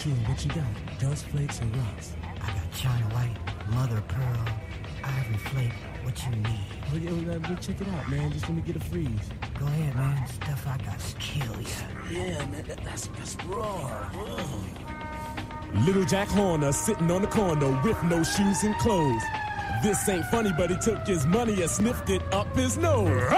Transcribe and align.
sure. 0.00 0.12
What 0.12 0.44
you 0.44 0.50
got? 0.50 0.98
Dust 0.98 1.26
flakes 1.26 1.60
and 1.60 1.76
rocks. 1.76 2.12
I 2.40 2.46
got 2.46 2.72
China 2.72 3.04
White, 3.14 3.36
Mother 3.70 3.98
of 3.98 4.08
Pearl, 4.08 4.46
Ivory 5.04 5.36
Flake. 5.36 5.72
What 6.02 6.24
you 6.24 6.36
need? 6.36 6.66
Oh, 6.92 6.96
yeah, 6.96 7.28
well, 7.28 7.52
uh, 7.52 7.56
check 7.56 7.80
it 7.80 7.88
out, 7.88 8.08
man. 8.10 8.32
Just 8.32 8.48
let 8.48 8.56
me 8.56 8.62
get 8.62 8.76
a 8.76 8.80
freeze. 8.80 9.28
Go 9.58 9.66
ahead, 9.66 9.94
man. 9.94 10.26
Stuff 10.26 10.66
I 10.66 10.78
got 10.78 10.98
to 10.98 11.16
kill 11.16 11.60
ya. 11.60 11.68
Yeah, 12.10 12.44
man. 12.46 12.64
That, 12.66 12.82
that's 12.82 13.08
that's 13.08 13.36
raw. 13.44 14.10
Little 15.86 16.04
Jack 16.04 16.28
Horner 16.28 16.72
sitting 16.72 17.10
on 17.10 17.22
the 17.22 17.28
corner 17.28 17.80
with 17.82 18.02
no 18.04 18.22
shoes 18.22 18.64
and 18.64 18.74
clothes. 18.78 19.22
This 19.82 20.08
ain't 20.08 20.24
funny, 20.26 20.52
but 20.56 20.70
he 20.70 20.76
took 20.78 21.06
his 21.06 21.26
money 21.26 21.60
and 21.60 21.70
sniffed 21.70 22.08
it 22.10 22.22
up 22.32 22.56
his 22.56 22.76
nose. 22.76 23.30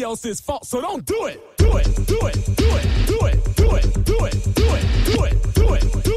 Nobody 0.00 0.02
else's 0.02 0.40
fault. 0.40 0.64
So 0.64 0.80
don't 0.80 1.04
do 1.04 1.26
it, 1.26 1.40
do 1.56 1.76
it, 1.76 1.84
do 2.06 2.26
it, 2.26 2.56
do 2.56 2.76
it, 2.76 3.06
do 3.06 3.26
it, 3.26 3.56
do 3.56 3.76
it, 3.76 4.04
do 4.04 4.24
it, 4.24 4.54
do 4.54 4.64
it, 4.64 5.04
do 5.04 5.24
it, 5.24 5.54
do 5.54 5.74
it, 5.74 5.92
do 5.92 6.00
it, 6.00 6.09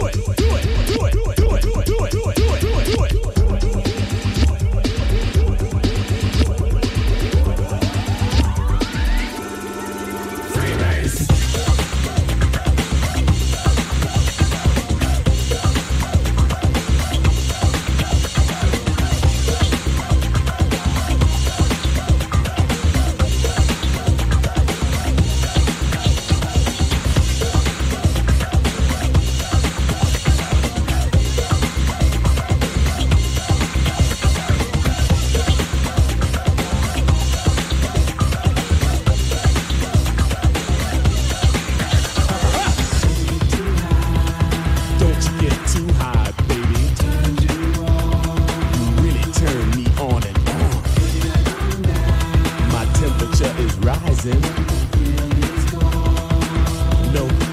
No, 54.23 54.31
I 54.31 54.35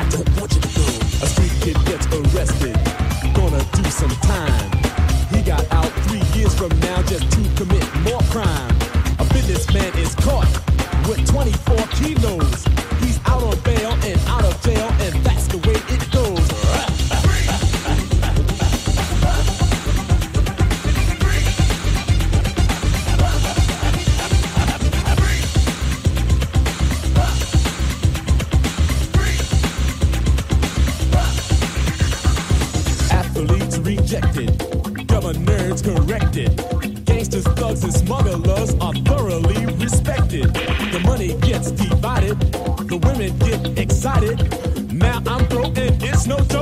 don't 0.09 0.31
want 0.39 0.55
you 0.55 0.61
to 0.61 0.69
go. 0.69 0.87
A 1.21 1.27
street 1.27 1.51
kid 1.63 1.75
gets 1.85 2.07
arrested, 2.07 2.79
gonna 3.35 3.65
do 3.73 3.91
some 3.91 4.11
time. 4.23 4.71
He 5.35 5.43
got 5.43 5.67
out 5.73 5.91
three 6.07 6.23
years 6.39 6.55
from 6.55 6.69
now 6.79 7.03
just 7.03 7.29
to 7.33 7.43
commit 7.57 7.85
more 8.05 8.21
crime. 8.31 8.77
A 9.19 9.25
businessman 9.35 9.99
is 9.99 10.15
caught 10.15 10.47
with 11.09 11.27
24 11.27 11.77
kilos. 11.97 12.90
Rejected, 33.97 34.57
governors 35.09 35.83
corrected. 35.83 36.51
Gangsters, 37.07 37.45
thugs, 37.59 37.83
and 37.83 37.93
smugglers 37.93 38.75
are 38.81 38.95
thoroughly 39.09 39.67
respected. 39.77 40.45
The 40.95 41.01
money 41.05 41.35
gets 41.41 41.73
divided, 41.73 42.39
the 42.91 42.99
women 43.03 43.37
get 43.39 43.79
excited. 43.79 44.37
Now 44.93 45.21
I'm 45.27 45.45
broke 45.49 45.77
and 45.79 46.01
it's 46.03 46.27
no 46.29 46.39
joke, 46.39 46.60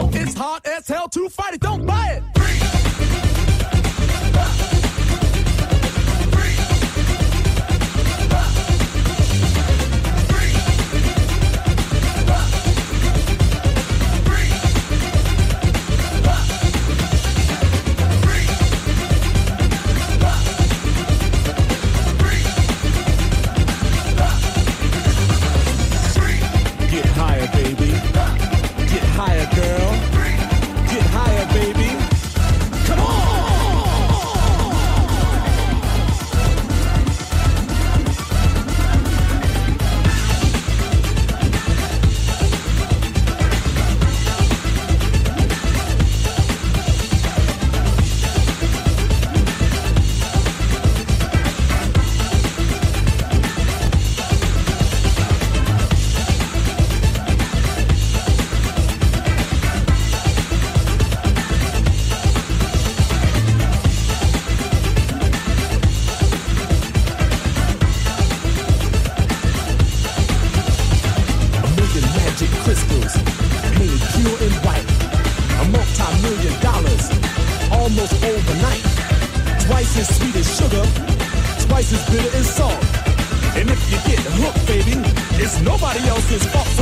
nobody 85.68 86.08
else's 86.08 86.46
fault. 86.46 86.77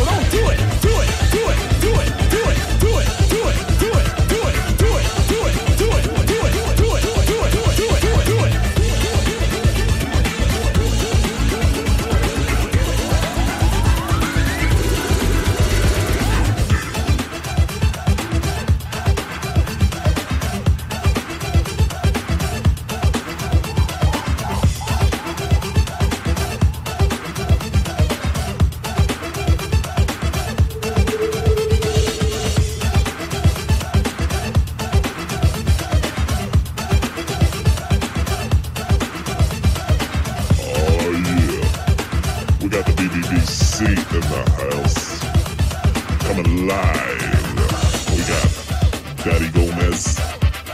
Daddy 49.47 49.67
Gomez. 49.67 50.19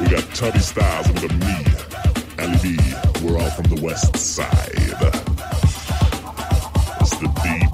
We 0.00 0.08
got 0.08 0.22
Tubby 0.34 0.58
Styles. 0.58 1.06
and 1.08 1.20
We 1.20 1.28
got 1.28 1.38
me, 1.38 1.64
Ali 2.38 2.58
B. 2.62 2.78
We're 3.22 3.38
all 3.38 3.50
from 3.50 3.64
the 3.64 3.80
west 3.82 4.16
side. 4.16 4.48
It's 7.00 7.16
the 7.18 7.26
BBBC 7.26 7.71